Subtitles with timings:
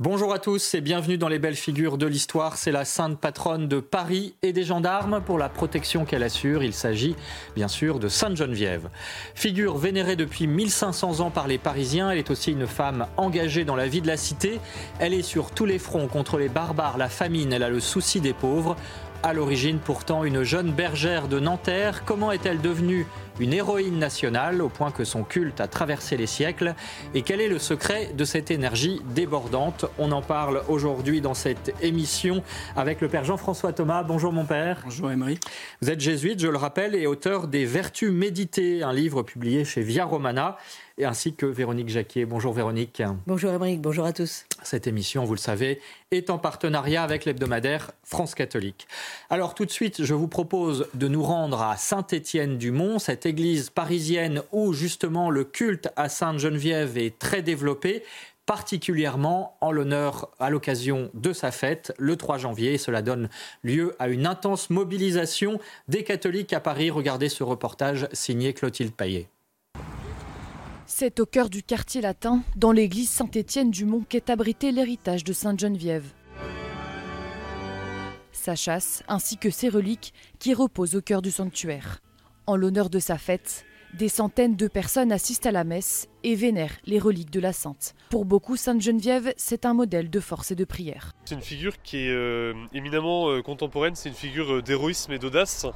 [0.00, 2.56] Bonjour à tous et bienvenue dans les belles figures de l'histoire.
[2.56, 5.20] C'est la sainte patronne de Paris et des gendarmes.
[5.26, 7.16] Pour la protection qu'elle assure, il s'agit
[7.56, 8.90] bien sûr de Sainte Geneviève.
[9.34, 13.74] Figure vénérée depuis 1500 ans par les Parisiens, elle est aussi une femme engagée dans
[13.74, 14.60] la vie de la cité.
[15.00, 18.20] Elle est sur tous les fronts contre les barbares, la famine, elle a le souci
[18.20, 18.76] des pauvres.
[19.24, 23.04] À l'origine pourtant une jeune bergère de Nanterre, comment est-elle devenue
[23.40, 26.74] une héroïne nationale au point que son culte a traversé les siècles
[27.14, 29.86] Et quel est le secret de cette énergie débordante?
[29.98, 32.42] On en parle aujourd'hui dans cette émission
[32.76, 34.02] avec le père Jean-François Thomas.
[34.02, 34.80] Bonjour mon père.
[34.84, 35.38] Bonjour Emery.
[35.82, 39.82] Vous êtes jésuite, je le rappelle, et auteur des Vertus méditées, un livre publié chez
[39.82, 40.56] Via Romana
[40.98, 42.24] et ainsi que Véronique Jacquier.
[42.24, 43.02] Bonjour Véronique.
[43.26, 44.44] Bonjour Émeric, bonjour à tous.
[44.64, 48.88] Cette émission, vous le savez, est en partenariat avec l'hebdomadaire France Catholique.
[49.30, 54.42] Alors tout de suite, je vous propose de nous rendre à Saint-Étienne-du-Mont, cette église parisienne
[54.50, 58.02] où justement le culte à Sainte-Geneviève est très développé
[58.48, 62.78] particulièrement en l'honneur à l'occasion de sa fête le 3 janvier.
[62.78, 63.28] cela donne
[63.62, 66.90] lieu à une intense mobilisation des catholiques à Paris.
[66.90, 69.28] Regardez ce reportage signé Clotilde Paillet.
[70.86, 76.06] C'est au cœur du quartier latin, dans l'église Saint-Étienne-du-Mont, qu'est abrité l'héritage de Sainte-Geneviève.
[78.32, 82.00] Sa chasse, ainsi que ses reliques, qui reposent au cœur du sanctuaire.
[82.48, 86.78] En l'honneur de sa fête, des centaines de personnes assistent à la messe et vénèrent
[86.86, 87.94] les reliques de la sainte.
[88.08, 91.12] Pour beaucoup, Sainte Geneviève, c'est un modèle de force et de prière.
[91.26, 95.18] C'est une figure qui est euh, éminemment euh, contemporaine, c'est une figure euh, d'héroïsme et
[95.18, 95.66] d'audace,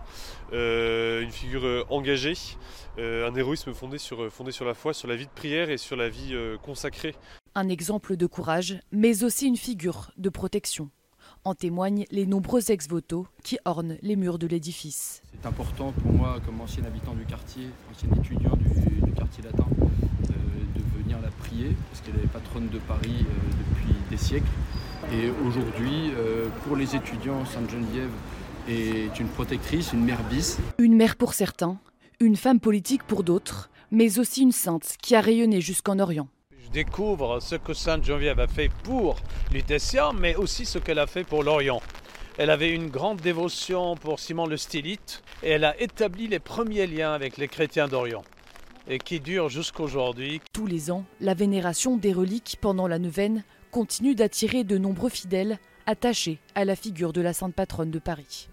[0.51, 2.39] une figure engagée,
[2.97, 5.97] un héroïsme fondé sur, fondé sur la foi, sur la vie de prière et sur
[5.97, 7.15] la vie consacrée.
[7.55, 10.89] Un exemple de courage, mais aussi une figure de protection.
[11.45, 15.23] En témoignent les nombreux ex-voto qui ornent les murs de l'édifice.
[15.33, 19.67] C'est important pour moi, comme ancien habitant du quartier, ancien étudiant du, quartier latin,
[20.29, 24.47] de venir la prier, parce qu'elle est patronne de Paris euh, depuis des siècles.
[25.13, 28.13] Et aujourd'hui, euh, pour les étudiants, Sainte-Geneviève
[28.69, 30.59] est une protectrice, une mère bis.
[30.79, 31.77] Une mère pour certains,
[32.21, 36.29] une femme politique pour d'autres, mais aussi une sainte qui a rayonné jusqu'en Orient
[36.71, 39.17] découvre ce que Sainte Geneviève a fait pour
[39.53, 41.81] Lutétien, mais aussi ce qu'elle a fait pour l'Orient.
[42.39, 46.87] Elle avait une grande dévotion pour Simon le Stylite et elle a établi les premiers
[46.87, 48.25] liens avec les chrétiens d'Orient
[48.89, 50.41] et qui durent jusqu'aujourd'hui.
[50.53, 55.59] Tous les ans, la vénération des reliques pendant la neuvaine continue d'attirer de nombreux fidèles
[55.87, 58.49] attachés à la figure de la sainte patronne de Paris.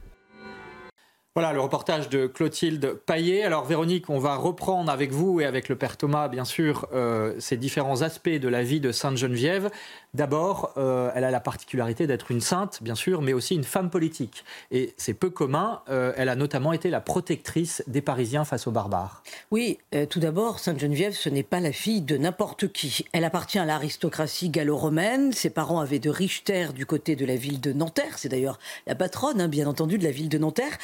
[1.39, 3.43] Voilà le reportage de Clotilde Paillet.
[3.43, 7.33] Alors Véronique, on va reprendre avec vous et avec le Père Thomas, bien sûr, euh,
[7.39, 9.69] ces différents aspects de la vie de Sainte Geneviève.
[10.13, 13.89] D'abord, euh, elle a la particularité d'être une sainte, bien sûr, mais aussi une femme
[13.89, 14.43] politique.
[14.71, 15.81] Et c'est peu commun.
[15.87, 19.23] Euh, elle a notamment été la protectrice des Parisiens face aux barbares.
[19.49, 19.77] Oui,
[20.09, 23.05] tout d'abord, Sainte Geneviève, ce n'est pas la fille de n'importe qui.
[23.13, 25.31] Elle appartient à l'aristocratie gallo-romaine.
[25.31, 28.17] Ses parents avaient de riches terres du côté de la ville de Nanterre.
[28.17, 30.77] C'est d'ailleurs la patronne, hein, bien entendu, de la ville de Nanterre.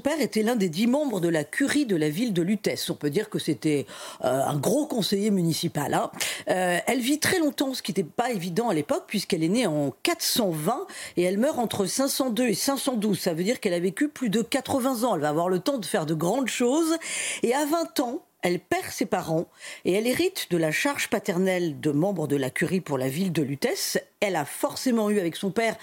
[0.00, 2.88] Père était l'un des dix membres de la curie de la ville de Lutèce.
[2.90, 3.86] On peut dire que c'était
[4.24, 5.94] euh, un gros conseiller municipal.
[5.94, 6.10] Hein.
[6.48, 9.66] Euh, elle vit très longtemps, ce qui n'était pas évident à l'époque, puisqu'elle est née
[9.66, 10.86] en 420
[11.16, 13.18] et elle meurt entre 502 et 512.
[13.18, 15.14] Ça veut dire qu'elle a vécu plus de 80 ans.
[15.14, 16.96] Elle va avoir le temps de faire de grandes choses.
[17.42, 19.46] Et à 20 ans, elle perd ses parents
[19.84, 23.32] et elle hérite de la charge paternelle de membre de la curie pour la ville
[23.32, 23.98] de Lutèce.
[24.20, 25.76] Elle a forcément eu avec son père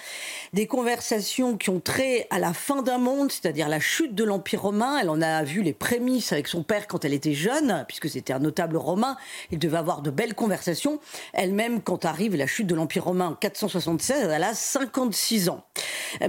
[0.53, 4.62] des conversations qui ont trait à la fin d'un monde, c'est-à-dire la chute de l'Empire
[4.62, 4.97] romain.
[5.02, 8.34] Elle en a vu les prémices avec son père quand elle était jeune, puisque c'était
[8.34, 9.18] un notable romain.
[9.52, 11.00] Il devait avoir de belles conversations.
[11.34, 15.64] Elle-même, quand arrive la chute de l'Empire romain en 476, elle a 56 ans.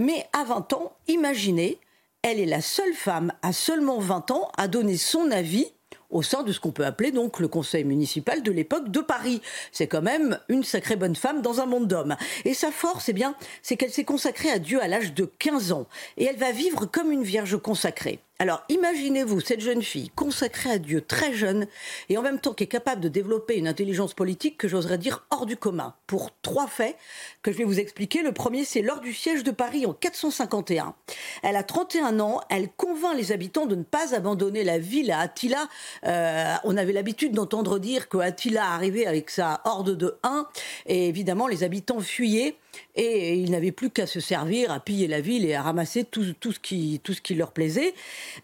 [0.00, 1.78] Mais à 20 ans, imaginez,
[2.22, 5.72] elle est la seule femme à seulement 20 ans à donner son avis
[6.10, 9.40] au sein de ce qu'on peut appeler donc le conseil municipal de l'époque de Paris.
[9.72, 12.16] C'est quand même une sacrée bonne femme dans un monde d'hommes.
[12.44, 15.72] Et sa force, eh bien, c'est qu'elle s'est consacrée à Dieu à l'âge de 15
[15.72, 15.86] ans.
[16.16, 18.20] Et elle va vivre comme une vierge consacrée.
[18.40, 21.66] Alors imaginez-vous cette jeune fille consacrée à Dieu très jeune
[22.08, 25.26] et en même temps qui est capable de développer une intelligence politique que j'oserais dire
[25.28, 26.96] hors du commun pour trois faits
[27.42, 28.22] que je vais vous expliquer.
[28.22, 30.94] Le premier c'est lors du siège de Paris en 451.
[31.42, 35.18] Elle a 31 ans, elle convainc les habitants de ne pas abandonner la ville à
[35.18, 35.68] Attila.
[36.06, 40.48] Euh, on avait l'habitude d'entendre dire que Attila arrivait avec sa horde de 1
[40.86, 42.56] et évidemment les habitants fuyaient
[42.94, 46.24] et ils n'avaient plus qu'à se servir à piller la ville et à ramasser tout,
[46.24, 47.94] ce, qui, tout ce qui leur plaisait.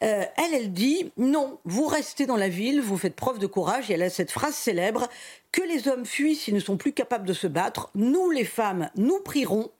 [0.02, 3.90] Euh, elle, elle dit non, vous restez dans la ville, vous faites preuve de courage.
[3.90, 5.08] Et elle a cette phrase célèbre
[5.52, 7.90] que les hommes fuient s'ils ne sont plus capables de se battre.
[7.94, 9.70] Nous, les femmes, nous prierons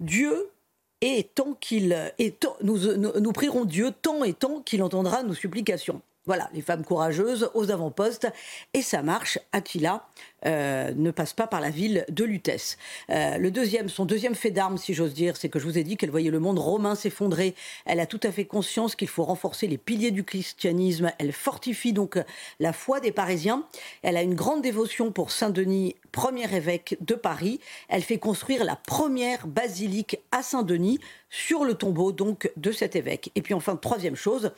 [0.00, 0.50] Dieu.
[1.02, 2.12] Et tant qu'il,
[2.62, 6.02] nous, nous prierons Dieu tant et tant qu'il entendra nos supplications.
[6.26, 8.28] Voilà, les femmes courageuses aux avant-postes.
[8.74, 9.38] Et ça marche.
[9.52, 10.06] Attila
[10.44, 12.76] euh, ne passe pas par la ville de Lutèce.
[13.08, 15.82] Euh, le deuxième, son deuxième fait d'armes, si j'ose dire, c'est que je vous ai
[15.82, 17.54] dit qu'elle voyait le monde romain s'effondrer.
[17.86, 21.10] Elle a tout à fait conscience qu'il faut renforcer les piliers du christianisme.
[21.18, 22.18] Elle fortifie donc
[22.58, 23.64] la foi des Parisiens.
[24.02, 27.60] Elle a une grande dévotion pour Saint-Denis, premier évêque de Paris.
[27.88, 31.00] Elle fait construire la première basilique à Saint-Denis
[31.30, 33.30] sur le tombeau donc de cet évêque.
[33.36, 34.52] Et puis enfin, troisième chose,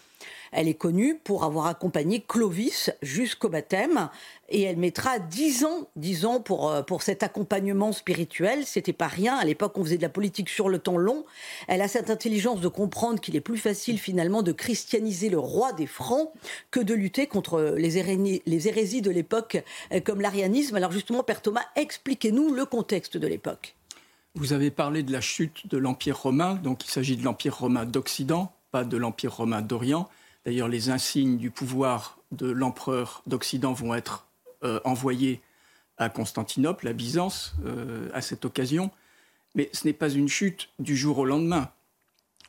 [0.52, 4.08] elle est connue pour avoir accompagné Clovis jusqu'au baptême
[4.48, 8.66] et elle mettra dix ans, dix ans pour, euh, pour cet accompagnement spirituel.
[8.66, 9.36] C'était pas rien.
[9.36, 11.24] À l'époque, on faisait de la politique sur le temps long.
[11.68, 15.72] Elle a cette intelligence de comprendre qu'il est plus facile finalement de christianiser le roi
[15.72, 16.30] des Francs
[16.70, 20.76] que de lutter contre les, hérésies, les hérésies de l'époque euh, comme l'arianisme.
[20.76, 23.74] Alors justement, Père Thomas, expliquez-nous le contexte de l'époque.
[24.34, 27.84] Vous avez parlé de la chute de l'Empire romain, donc il s'agit de l'Empire romain
[27.84, 30.08] d'Occident, pas de l'Empire romain d'Orient.
[30.46, 34.26] D'ailleurs, les insignes du pouvoir de l'empereur d'Occident vont être
[34.64, 35.42] euh, envoyés
[35.98, 38.90] à Constantinople, à Byzance, euh, à cette occasion.
[39.54, 41.70] Mais ce n'est pas une chute du jour au lendemain.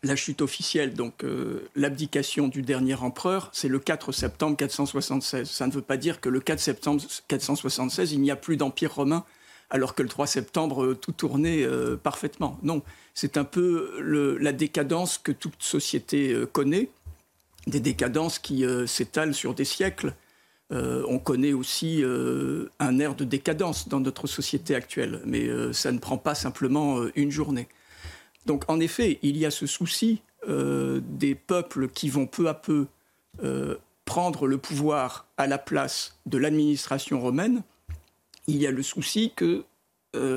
[0.03, 5.49] La chute officielle, donc euh, l'abdication du dernier empereur, c'est le 4 septembre 476.
[5.49, 8.95] Ça ne veut pas dire que le 4 septembre 476, il n'y a plus d'empire
[8.95, 9.25] romain,
[9.73, 11.67] alors que le 3 septembre, tout tournait
[12.01, 12.57] parfaitement.
[12.63, 12.81] Non,
[13.13, 16.89] c'est un peu la décadence que toute société connaît
[17.67, 20.13] des décadences qui euh, s'étalent sur des siècles.
[20.71, 25.91] Euh, on connaît aussi euh, un air de décadence dans notre société actuelle, mais ça
[25.91, 27.67] ne prend pas simplement une journée.
[28.45, 32.87] Donc en effet, il y a ce souci des peuples qui vont peu à peu
[34.03, 37.63] prendre le pouvoir à la place de l'administration romaine.
[38.47, 39.63] Il y a le souci que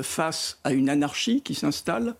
[0.01, 2.15] face à une anarchie qui s'installe,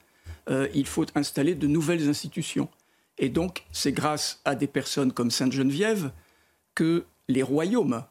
[0.50, 2.69] il faut installer de nouvelles institutions.
[3.18, 6.12] Et donc, c'est grâce à des personnes comme Sainte Geneviève
[6.75, 8.04] que les royaumes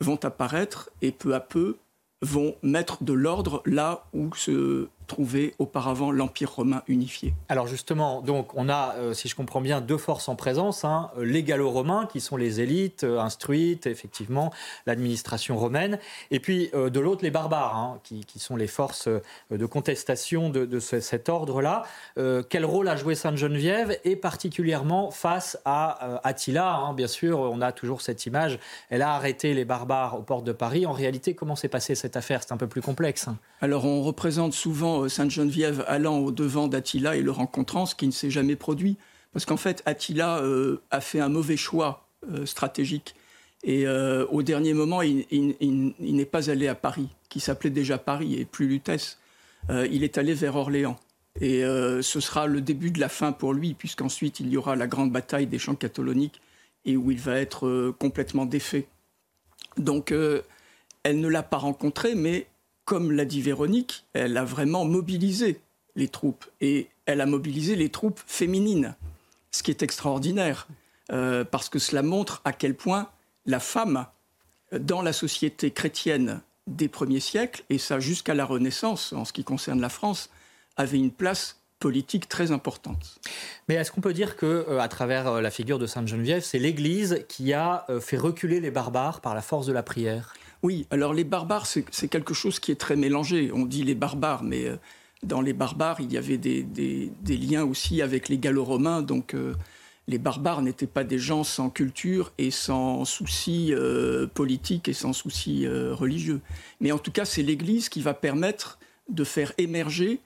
[0.00, 1.76] vont apparaître et peu à peu
[2.22, 7.34] vont mettre de l'ordre là où se trouvait auparavant l'Empire romain unifié.
[7.48, 11.10] Alors justement, donc on a, euh, si je comprends bien, deux forces en présence, hein,
[11.18, 14.52] les gallo-romains qui sont les élites euh, instruites, effectivement,
[14.86, 15.98] l'administration romaine,
[16.30, 19.08] et puis euh, de l'autre les barbares, hein, qui, sont les forces
[19.50, 21.82] de contestation de, cet ordre-là.
[22.48, 27.72] quel rôle a joué Sainte-Geneviève, et particulièrement face à Attila hein, Bien sûr, on a
[27.72, 28.60] toujours cette image,
[28.90, 30.86] elle a arrêté les barbares aux portes de Paris.
[30.86, 32.42] En réalité, comment s'est passée cette affaire?
[32.42, 33.28] C'est un peu plus complexe.
[33.60, 38.06] Alors on représente souvent euh, Sainte-Geneviève allant au devant d'Attila et le rencontrant, ce qui
[38.06, 38.96] ne s'est jamais produit.
[39.32, 43.14] Parce qu'en fait, Attila euh, a fait un mauvais choix euh, stratégique.
[43.64, 45.26] Et au dernier moment, il,
[45.98, 49.18] n'est pas allé à Paris, qui s'appelait déjà Paris et plus Lutèce.
[49.68, 50.96] il est allé vers Orléans.
[51.40, 54.86] Et ce sera le début de la fin pour lui, puisqu'ensuite il y aura la
[54.86, 56.40] grande bataille des champs catholoniques
[56.84, 58.86] et où il va être complètement défait.
[59.76, 62.46] Donc, elle ne l'a pas rencontré, mais
[62.88, 65.60] comme l'a dit Véronique, elle a vraiment mobilisé
[65.94, 68.94] les troupes et elle a mobilisé les troupes féminines,
[69.50, 70.66] ce qui est extraordinaire
[71.12, 73.10] euh, parce que cela montre à quel point
[73.44, 74.06] la femme
[74.72, 79.44] dans la société chrétienne des premiers siècles, et ça jusqu'à la Renaissance en ce qui
[79.44, 80.30] concerne la France,
[80.78, 83.20] avait une place politique très importante.
[83.68, 86.58] Mais est-ce qu'on peut dire que, euh, travers euh, la figure de Sainte Geneviève, c'est
[86.58, 90.32] l'Église qui a fait reculer les barbares par la force de la prière?
[90.62, 93.50] Oui, alors les barbares, c'est quelque chose qui est très mélangé.
[93.52, 94.76] On dit les barbares, mais euh,
[95.22, 99.02] dans les barbares, il y avait des, liens aussi avec les gallo-romains.
[99.02, 99.54] Donc euh,
[100.08, 105.12] les barbares n'étaient pas des gens sans culture et sans soucis euh, politiques et sans
[105.12, 106.40] soucis religieux.
[106.80, 110.20] Mais en tout cas, c'est l'Église qui va permettre de faire émerger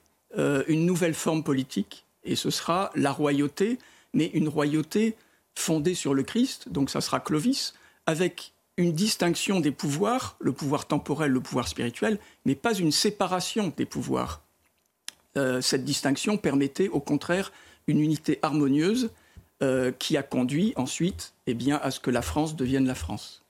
[0.67, 2.07] une nouvelle forme politique.
[2.25, 3.79] Et ce sera la royauté,
[4.15, 5.15] mais une royauté
[5.55, 6.71] fondée sur le Christ.
[6.71, 7.75] Donc ça sera Clovis,
[8.07, 13.73] avec une distinction des pouvoirs, le pouvoir temporel, le pouvoir spirituel, mais pas une séparation
[13.77, 14.43] des pouvoirs.
[15.37, 17.53] Euh, cette distinction permettait au contraire
[17.87, 19.11] une unité harmonieuse
[20.01, 23.45] qui a conduit ensuite eh bien, à ce que la France devienne la France.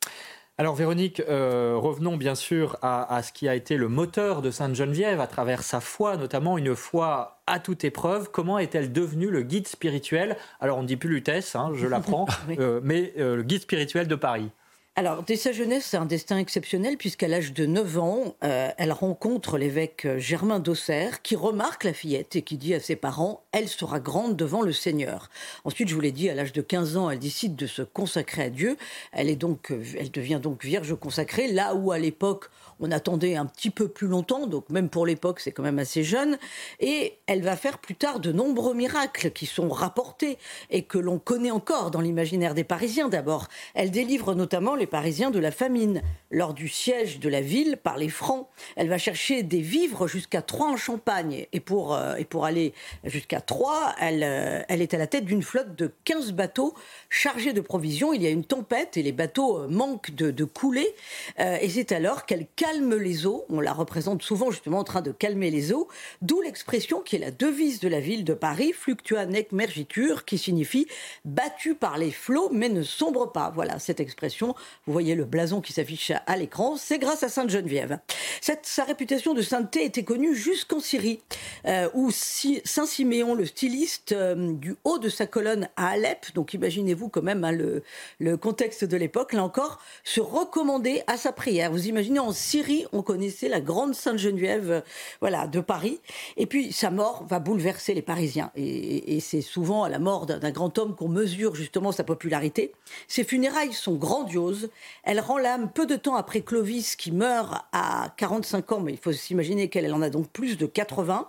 [0.59, 5.19] Alors Véronique, euh, revenons bien sûr à, ce qui a été le moteur de Sainte-Geneviève
[5.19, 8.31] à travers sa foi, notamment une foi à toute épreuve.
[8.31, 10.37] Comment est-elle devenue le guide spirituel?
[10.61, 12.27] Alors on ne dit plus Lutèce, hein, je l'apprends,
[12.59, 14.51] euh, mais euh, le guide spirituel de Paris.
[14.95, 18.93] Alors, dès sa jeunesse, c'est un destin exceptionnel, puisqu'à l'âge de 9 ans, euh, elle
[18.93, 23.43] rencontre l'évêque euh, Germain d'Auxerre, qui remarque la fillette et qui dit à ses parents
[23.53, 25.31] Elle sera grande devant le Seigneur.
[25.65, 28.43] Ensuite, je vous l'ai dit, à l'âge de 15 ans, elle décide de se consacrer
[28.43, 28.77] à Dieu.
[29.13, 33.37] Elle, est donc, euh, elle devient donc vierge consacrée, là où à l'époque, on attendait
[33.37, 36.37] un petit peu plus longtemps, donc même pour l'époque, c'est quand même assez jeune.
[36.81, 40.37] Et elle va faire plus tard de nombreux miracles qui sont rapportés
[40.69, 43.49] et que l'on connaît encore dans l'imaginaire des Parisiens d'abord.
[43.73, 46.03] Elle délivre notamment les Parisiens de la famine.
[46.33, 50.43] Lors du siège de la ville par les Francs, elle va chercher des vivres jusqu'à
[50.43, 51.47] Troyes en Champagne.
[51.53, 52.73] Et pour, euh, et pour aller
[53.05, 56.75] jusqu'à Troyes, elle, euh, elle est à la tête d'une flotte de 15 bateaux
[57.11, 58.13] chargés de provisions.
[58.13, 60.93] Il y a une tempête et les bateaux euh, manquent de, couler.
[61.39, 63.45] et c'est alors qu'elle calme les eaux.
[63.49, 65.87] On la représente souvent justement en train de calmer les eaux.
[66.23, 70.39] D'où l'expression qui est la devise de la ville de Paris, fluctua nec mergitur, qui
[70.39, 70.89] signifie
[71.25, 73.53] battu par les flots mais ne sombre pas.
[73.55, 74.57] Voilà cette expression.
[74.87, 76.77] Vous voyez le blason qui s'affiche à l'écran.
[76.77, 77.99] C'est grâce à Sainte Geneviève.
[78.41, 81.21] Cette, sa réputation de sainteté était connue jusqu'en Syrie,
[81.67, 86.55] euh, où Saint Siméon, le styliste, euh, du haut de sa colonne à Alep, donc
[86.55, 91.71] imaginez-vous quand même hein, le, contexte de l'époque, là encore, se recommandait à sa prière.
[91.71, 94.81] Vous imaginez en Syrie on connaissait la grande Sainte Geneviève, euh,
[95.21, 96.01] voilà, de Paris.
[96.37, 98.51] Et puis sa mort va bouleverser les Parisiens.
[98.57, 102.73] Et, c'est souvent à la mort d'un grand homme qu'on mesure justement sa popularité.
[103.09, 104.62] Ses funérailles sont grandioses.
[105.05, 108.99] Elle rend l'âme peu de temps après Clovis, qui meurt à 45 ans, mais il
[108.99, 111.29] faut s'imaginer qu'elle en a donc plus de 80.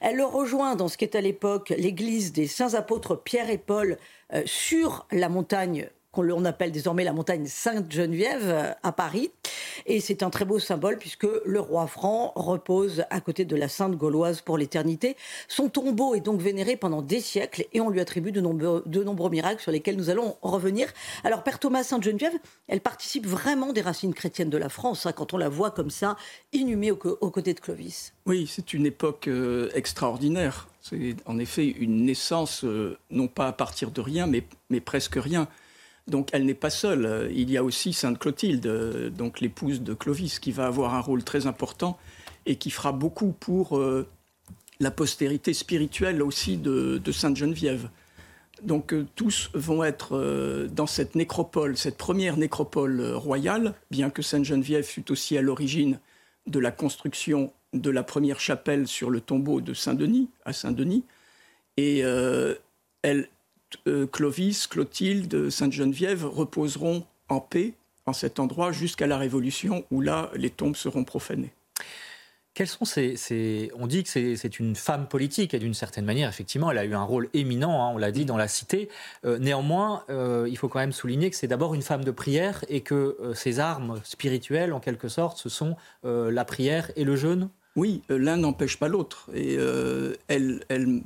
[0.00, 3.58] Elle le rejoint dans ce qui est à l'époque l'église des saints apôtres Pierre et
[3.58, 3.98] Paul
[4.32, 9.32] euh, sur la montagne qu'on appelle désormais la montagne Sainte-Geneviève euh, à Paris.
[9.86, 13.68] Et c'est un très beau symbole puisque le roi franc repose à côté de la
[13.68, 15.16] Sainte Gauloise pour l'éternité.
[15.46, 19.60] Son tombeau est donc vénéré pendant des siècles et on lui attribue de nombreux, miracles
[19.60, 20.88] sur lesquels nous allons revenir.
[21.22, 22.32] Alors Père Thomas Sainte-Geneviève,
[22.68, 25.90] elle participe vraiment des racines chrétiennes de la France hein, quand on la voit comme
[25.90, 26.16] ça,
[26.52, 28.14] inhumée aux, côtés de Clovis.
[28.26, 30.68] Oui, c'est une époque euh, extraordinaire.
[30.80, 35.48] C'est en effet une naissance, euh, non pas à partir de rien, mais presque rien.
[36.06, 37.30] Donc elle n'est pas seule.
[37.34, 41.24] Il y a aussi Sainte Clotilde, donc l'épouse de Clovis, qui va avoir un rôle
[41.24, 41.98] très important
[42.46, 44.06] et qui fera beaucoup pour euh,
[44.80, 47.88] la postérité spirituelle aussi de, Sainte Geneviève.
[48.62, 54.22] Donc euh, tous vont être euh, dans cette nécropole, cette première nécropole royale, bien que
[54.22, 55.98] Sainte Geneviève fût aussi à l'origine
[56.46, 61.04] de la construction de la première chapelle sur le tombeau de Saint-Denis, à Saint-Denis.
[61.76, 62.06] Et elle,
[63.02, 63.24] euh,
[64.12, 67.74] Clovis, Clotilde, Sainte-Geneviève reposeront en paix
[68.06, 71.52] en cet endroit jusqu'à la Révolution où là, les tombes seront profanées.
[72.54, 76.70] Quels sont ces, On dit que c'est une femme politique et d'une certaine manière, effectivement,
[76.70, 78.88] elle a eu un rôle éminent, hein, on l'a dit, dans la cité.
[79.24, 82.64] Euh, néanmoins, euh, il faut quand même souligner que c'est d'abord une femme de prière
[82.68, 87.48] et que ses armes spirituelles, en quelque sorte, ce sont la prière et le jeûne?
[87.74, 89.28] Oui, l'un n'empêche pas l'autre.
[89.34, 89.56] Et
[90.28, 91.02] elle, elle,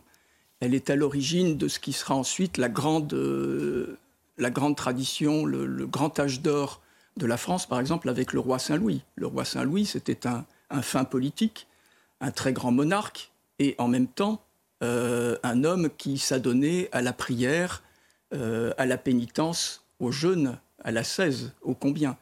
[0.60, 3.98] elle est à l'origine de ce qui sera ensuite la grande, euh,
[4.38, 6.80] la grande tradition, le, grand âge d'or
[7.16, 9.02] de la France, par exemple, avec le roi Saint-Louis.
[9.16, 10.44] Le roi Saint-Louis, c'était un,
[10.82, 11.66] fin politique,
[12.20, 14.42] un très grand monarque, et en même temps,
[14.82, 17.82] euh, un homme qui s'adonnait à la prière,
[18.34, 22.16] euh, à la pénitence, au jeûne, à la 16, au combien.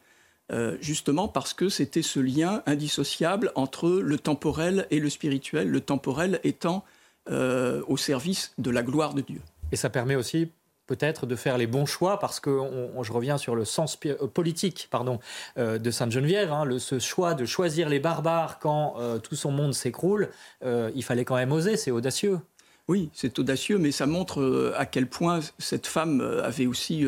[0.81, 6.41] justement parce que c'était ce lien indissociable entre le temporel et le spirituel, le temporel
[6.45, 6.85] étant
[7.29, 9.41] euh, au service de la gloire de Dieu.
[9.73, 10.53] Et ça permet aussi
[10.87, 12.61] peut-être de faire les bons choix parce que
[13.03, 15.19] je reviens sur le sens euh, politique pardon
[15.59, 19.51] euh, de Sainte Geneviève hein, le, ce choix de choisir les barbares quand tout son
[19.51, 20.29] monde s'écroule
[20.65, 22.39] il fallait quand même oser c'est audacieux.
[22.87, 27.05] Oui c'est audacieux mais ça montre à quel point cette femme avait aussi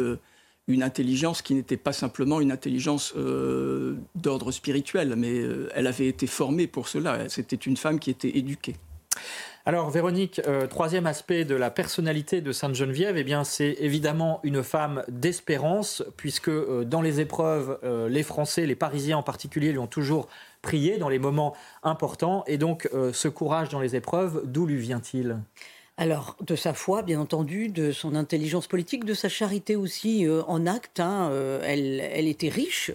[0.67, 3.15] une intelligence qui n'était pas simplement une intelligence
[4.17, 5.41] d'ordre spirituel mais
[5.77, 7.29] elle avait été formée pour cela.
[7.29, 8.75] C'était une femme qui était éduquée
[9.69, 14.41] alors Véronique, euh, troisième aspect de la personnalité de Sainte Geneviève, eh bien c'est évidemment
[14.43, 19.71] une femme d'espérance, puisque euh, dans les épreuves, euh, les Français, les Parisiens en particulier,
[19.71, 20.29] lui ont toujours
[20.63, 22.45] prié dans les moments importants.
[22.47, 25.37] Et donc ce courage dans les épreuves, d'où lui vient-il?
[26.01, 30.45] Alors, de sa foi, bien entendu, de son intelligence politique, de sa charité aussi euh,
[30.47, 31.01] en acte.
[31.01, 32.93] Hein, euh, elle, était riche,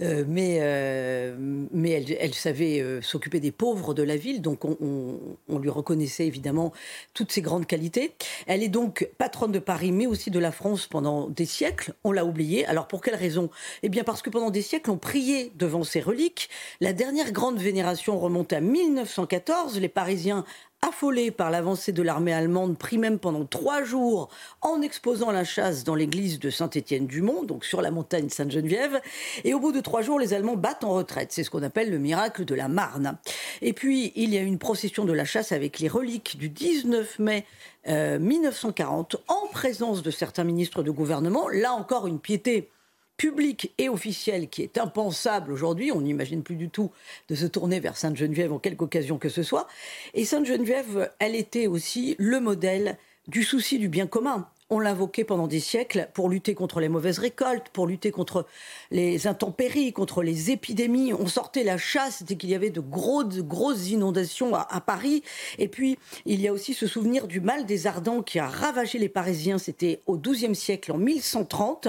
[0.00, 5.18] euh, mais, elle, savait s'occuper des pauvres de la ville, donc on,
[5.48, 6.72] on, lui reconnaissait évidemment
[7.12, 8.12] toutes ses grandes qualités.
[8.46, 11.94] Elle est donc patronne de Paris, mais aussi de la France pendant des siècles.
[12.04, 12.64] On l'a oublié.
[12.66, 13.50] Alors, pour quelle raison?
[13.82, 16.50] Eh bien, parce que pendant des siècles, on priait devant ses reliques.
[16.80, 19.80] La dernière grande vénération remonte à 1914.
[19.80, 20.44] Les Parisiens
[20.86, 24.28] affolés par l'avancée de l'armée allemande, pris même pendant trois jours
[24.62, 29.00] en exposant la chasse dans l'église de Saint-Étienne-du-Mont, donc sur la montagne Sainte-Geneviève.
[29.44, 31.32] Et au bout de trois jours, les Allemands battent en retraite.
[31.32, 33.18] C'est ce qu'on appelle le miracle de la Marne.
[33.60, 37.18] Et puis, il y a une procession de la chasse avec les reliques du 19
[37.18, 37.44] mai
[37.86, 41.48] 1940 euh, en présence de certains ministres de gouvernement.
[41.48, 42.70] Là encore, une piété
[43.18, 45.92] public et officiel qui est impensable aujourd'hui.
[45.92, 46.90] On n'imagine plus du tout
[47.28, 49.68] de se tourner vers Sainte-Geneviève en quelque occasion que ce soit.
[50.14, 52.96] Et Sainte-Geneviève, elle était aussi le modèle
[53.26, 54.48] du souci du bien commun.
[54.70, 58.46] On l'invoquait pendant des siècles pour lutter contre les mauvaises récoltes, pour lutter contre
[58.90, 61.14] les intempéries, contre les épidémies.
[61.14, 65.22] On sortait la chasse dès qu'il y avait de, gros, de grosses inondations à, Paris.
[65.56, 68.98] Et puis, il y a aussi ce souvenir du mal des Ardents qui a ravagé
[68.98, 69.56] les Parisiens.
[69.56, 71.88] C'était au XIIe siècle, en 1130.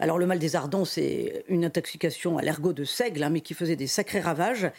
[0.00, 3.54] Alors le mal des ardents, c'est une intoxication à l'ergot de seigle, hein, mais qui
[3.54, 4.70] faisait des sacrés ravages.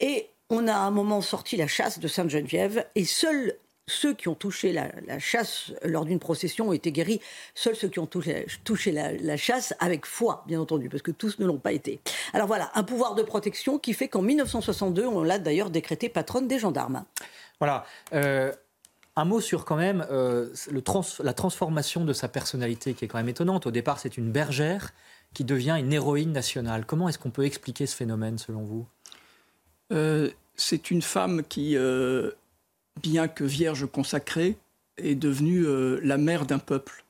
[0.00, 3.54] Et on a à un moment sorti la chasse de Sainte-Geneviève, et seuls
[3.88, 7.20] ceux qui ont touché la, chasse lors d'une procession ont été guéris.
[7.54, 8.46] Seuls ceux qui ont touché,
[8.92, 12.00] la, la, chasse avec foi, bien entendu, parce que tous ne l'ont pas été.
[12.32, 16.46] Alors voilà, un pouvoir de protection qui fait qu'en 1962, on l'a d'ailleurs décrété patronne
[16.46, 17.04] des gendarmes.
[17.58, 17.84] Voilà.
[18.12, 18.52] Euh,
[19.18, 23.08] un mot sur quand même euh, le trans la transformation de sa personnalité qui est
[23.08, 23.66] quand même étonnante.
[23.66, 24.92] Au départ, c'est une bergère
[25.34, 26.86] qui devient une héroïne nationale.
[26.86, 28.86] Comment est-ce qu'on peut expliquer ce phénomène selon vous?
[29.92, 32.32] Euh, C'est une femme qui, euh,
[33.02, 34.56] bien que vierge consacrée,
[34.96, 37.04] est devenue euh, la mère d'un peuple.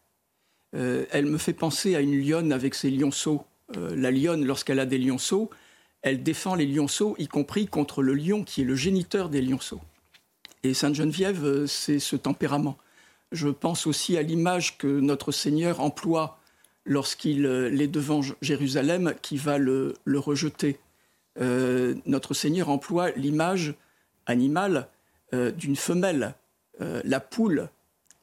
[0.75, 3.45] Euh, elle me fait penser à une lionne avec ses lionceaux.
[3.77, 5.51] Euh, la lionne, lorsqu'elle a des lionceaux,
[6.03, 9.81] elle défend les lionceaux, y compris contre le lion qui est le géniteur des lionceaux.
[10.63, 12.77] Et Sainte-Geneviève, euh, c'est ce tempérament.
[13.33, 16.39] Je pense aussi à l'image que notre Seigneur emploie
[16.87, 20.79] lorsqu'il est devant Jérusalem, qui va le, rejeter.
[21.39, 23.75] Notre Seigneur emploie l'image
[24.25, 24.89] animale
[25.35, 26.35] euh, d'une femelle,
[26.81, 27.69] euh, la poule,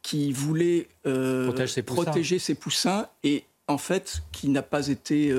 [0.02, 5.34] qui voulait euh, ses protéger ses poussins et en fait qui n'a pas été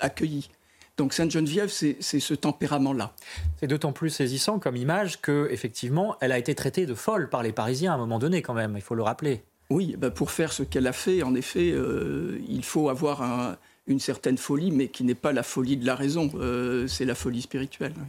[0.00, 0.48] accueillie.
[0.96, 3.12] Donc Sainte-Geneviève, c'est ce tempérament-là.
[3.60, 7.42] C'est d'autant plus saisissant comme image que, effectivement, elle a été traitée de folle par
[7.42, 8.72] les Parisiens à un moment donné, quand même.
[8.76, 9.42] Il faut le rappeler.
[9.68, 13.56] Oui, bah pour faire ce qu'elle a fait, en effet, euh, il faut avoir un,
[13.86, 16.30] une certaine folie, mais qui n'est pas la folie de la raison.
[16.36, 17.92] Euh, c'est la folie spirituelle.
[17.96, 18.04] Oui.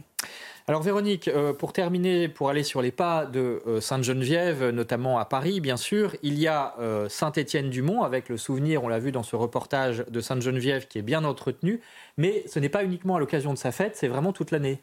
[0.68, 5.24] Alors Véronique, euh, pour terminer, pour aller sur les pas de euh, Sainte-Geneviève, notamment à
[5.24, 9.22] Paris, bien sûr, il y a euh, Saint-Étienne-du-Mont, avec le souvenir, on l'a vu dans
[9.22, 11.80] ce reportage de Sainte-Geneviève, qui est bien entretenu,
[12.18, 14.82] mais ce n'est pas uniquement à l'occasion de sa fête, c'est vraiment toute l'année.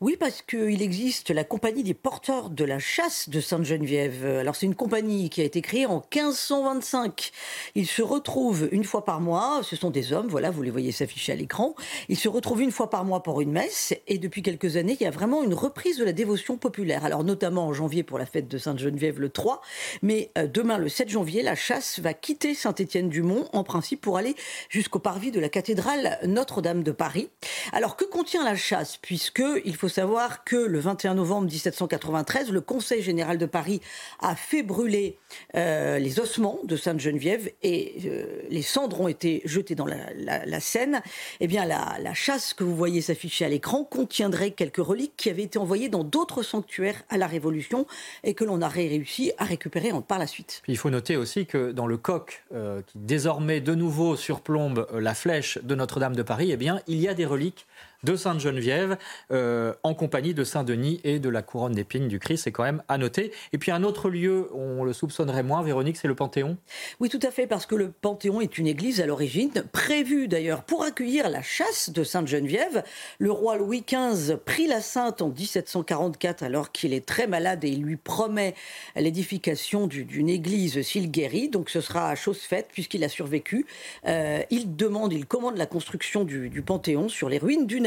[0.00, 4.24] Oui, parce qu'il existe la compagnie des porteurs de la chasse de Sainte-Geneviève.
[4.24, 7.30] Alors, c'est une compagnie qui a été créée en 1525.
[7.74, 9.60] Ils se retrouvent une fois par mois.
[9.62, 11.74] Ce sont des hommes, voilà, vous les voyez s'afficher à l'écran.
[12.08, 13.94] Ils se retrouvent une fois par mois pour une messe.
[14.06, 17.04] Et depuis quelques années, il y a vraiment une reprise de la dévotion populaire.
[17.04, 19.60] Alors, notamment en janvier pour la fête de Sainte-Geneviève le 3.
[20.02, 24.34] Mais euh, demain, le 7 janvier, la chasse va quitter Saint-Étienne-du-Mont, en principe, pour aller
[24.68, 27.30] jusqu'au parvis de la cathédrale Notre-Dame de Paris.
[27.72, 28.98] Alors, que contient la chasse?
[28.98, 33.82] Puisque il faut savoir que le 21 novembre 1793, le Conseil général de Paris
[34.20, 35.18] a fait brûler
[35.56, 41.02] euh, les ossements de Sainte-Geneviève et euh, les cendres ont été jetées dans la, Seine.
[41.40, 45.42] Eh bien, la, chasse que vous voyez s'afficher à l'écran contiendrait quelques reliques qui avaient
[45.42, 47.86] été envoyées dans d'autres sanctuaires à la Révolution
[48.24, 50.62] et que l'on a réussi à récupérer par la suite.
[50.68, 55.14] Il faut noter aussi que dans le coq euh, qui désormais de nouveau surplombe la
[55.14, 57.66] flèche de Notre-Dame de Paris, eh bien, il y a des reliques
[58.06, 58.96] de Sainte-Geneviève
[59.32, 62.44] euh, en compagnie de Saint-Denis et de la couronne d'épines du Christ.
[62.44, 63.32] C'est quand même à noter.
[63.52, 66.56] Et puis un autre lieu, on le soupçonnerait moins, Véronique, c'est le Panthéon
[67.00, 70.62] Oui, tout à fait, parce que le Panthéon est une église à l'origine, prévue d'ailleurs
[70.62, 72.84] pour accueillir la chasse de Sainte-Geneviève.
[73.18, 77.68] Le roi Louis XV prit la sainte en 1744 alors qu'il est très malade et
[77.68, 78.54] il lui promet
[78.94, 81.48] l'édification d'une église s'il guérit.
[81.48, 83.66] Donc ce sera chose faite puisqu'il a survécu.
[84.06, 87.86] Euh, il demande, il commande la construction du, Panthéon sur les ruines d'une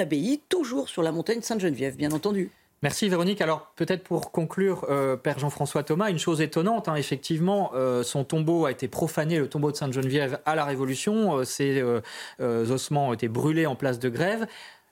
[0.50, 2.52] toujours sur la montagne Sainte-Geneviève, bien entendu.
[2.82, 3.42] Merci Véronique.
[3.42, 8.24] Alors peut-être pour conclure, euh, Père Jean-François Thomas, une chose étonnante, hein, effectivement, euh, son
[8.24, 11.40] tombeau a été profané, le tombeau de Sainte-Geneviève, à la Révolution.
[11.40, 12.02] Euh, ses euh,
[12.40, 14.48] ossements ont été brûlés en place de grève.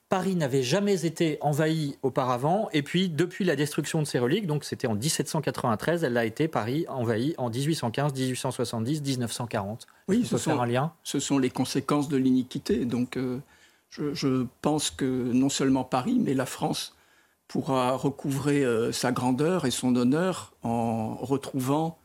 [0.09, 4.63] Paris n'avait jamais été envahi auparavant, et puis depuis la destruction de ces reliques, donc
[4.63, 9.85] c'était en 1793, elle a été Paris envahi en 1815, 1870, 1940.
[10.07, 10.93] Oui, ce sont, un lien?
[11.03, 12.85] Ce sont les conséquences de l'iniquité.
[12.85, 13.39] Donc, euh,
[13.89, 16.95] je, pense que non seulement Paris, mais la France
[17.47, 21.97] pourra recouvrer euh, sa grandeur et son honneur en retrouvant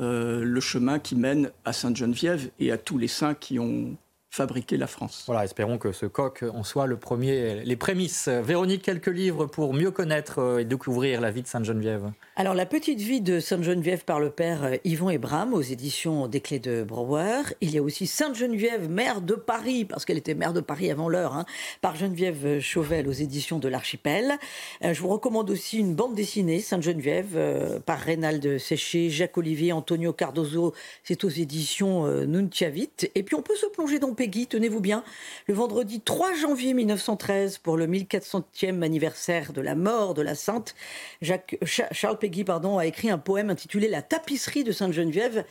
[0.00, 3.96] euh, le chemin qui mène à Sainte-Geneviève et à tous les saints qui ont
[4.30, 5.24] fabriquer la France.
[5.26, 8.28] Voilà, espérons que ce coq en soit le premier, les prémices.
[8.28, 12.12] Véronique, quelques livres pour mieux connaître euh, et découvrir la vie de Sainte-Geneviève.
[12.36, 16.40] Alors, la petite vie de Sainte-Geneviève par le père euh, Yvon Ebram aux éditions des
[16.40, 17.42] Clés de Brouwer.
[17.60, 21.08] Il y a aussi Sainte-Geneviève, mère de Paris, parce qu'elle était mère de Paris avant
[21.08, 21.44] l'heure, hein,
[21.80, 24.38] par Geneviève Chauvel aux éditions de l'Archipel.
[24.84, 30.12] Euh, je vous recommande aussi une bande dessinée, Sainte-Geneviève, par Reynald Séché, Jacques Olivier, Antonio
[30.12, 30.72] Cardozo.
[31.02, 32.90] C'est aux éditions Nuntiavit.
[33.16, 35.02] Et puis, on peut se plonger dans Peggy, tenez-vous bien,
[35.46, 40.74] le vendredi 3 janvier 1913, pour le 1400e anniversaire de la mort de la sainte,
[41.22, 45.46] Jacques, Charles Peggy pardon, a écrit un poème intitulé La tapisserie de Sainte-Geneviève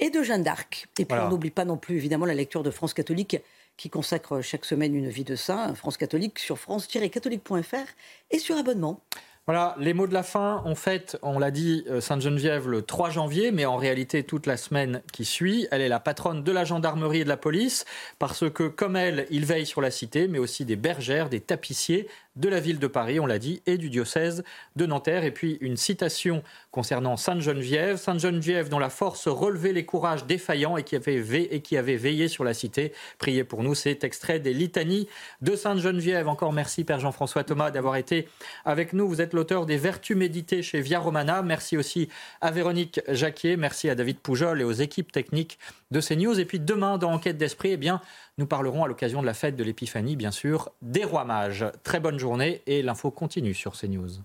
[0.00, 0.88] et de Jeanne d'Arc.
[0.98, 3.36] Et puis on n'oublie pas non plus évidemment la lecture de France catholique
[3.76, 7.92] qui consacre chaque semaine une vie de saint, France catholique sur france-catholique.fr
[8.30, 9.02] et sur abonnement.
[9.46, 10.62] Voilà, les mots de la fin.
[10.64, 14.56] En fait, on l'a dit, euh, Sainte-Geneviève le 3 janvier, mais en réalité toute la
[14.56, 15.68] semaine qui suit.
[15.70, 17.84] Elle est la patronne de la gendarmerie et de la police,
[18.18, 22.08] parce que comme elle, il veille sur la cité, mais aussi des bergères, des tapissiers,
[22.36, 24.42] de la ville de Paris, on l'a dit, et du diocèse
[24.76, 25.24] de Nanterre.
[25.24, 27.96] Et puis une citation concernant Sainte-Geneviève.
[27.96, 31.14] Sainte-Geneviève dont la force relevait les courages défaillants et qui avait,
[31.50, 32.92] et qui avait veillé sur la cité.
[33.18, 35.08] Priez pour nous, c'est extrait des litanies
[35.42, 36.28] de Sainte-Geneviève.
[36.28, 38.28] Encore merci Père Jean-François Thomas d'avoir été
[38.64, 39.08] avec nous.
[39.08, 41.42] Vous êtes l'auteur des Vertus méditées chez Via Romana.
[41.42, 42.08] Merci aussi
[42.40, 45.58] à Véronique Jacquier, merci à David Poujol et aux équipes techniques
[45.94, 46.38] de CNews.
[46.38, 48.02] Et puis demain, dans Enquête d'Esprit, eh bien,
[48.36, 51.64] nous parlerons à l'occasion de la fête de l'Épiphanie, bien sûr, des rois mages.
[51.84, 54.20] Très bonne journée et l'info continue sur CNews.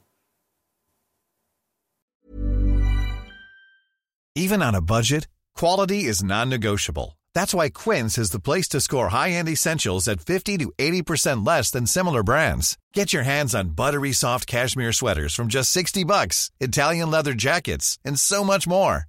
[4.35, 7.17] Even on a budget, quality is non-negotiable.
[7.35, 11.71] That's why Quince is the place to score high-end essentials at 50 to 80% less
[11.71, 12.77] than similar brands.
[12.93, 17.97] Get your hands on buttery soft cashmere sweaters from just 60 bucks, Italian leather jackets,
[18.05, 19.08] and so much more.